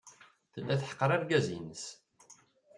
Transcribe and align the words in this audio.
Tella 0.53 0.75
teḥqer 0.81 1.09
argaz-nnes. 1.15 1.83